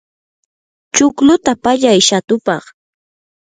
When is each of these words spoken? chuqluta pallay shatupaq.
chuqluta 0.95 1.53
pallay 1.63 1.99
shatupaq. 2.07 2.63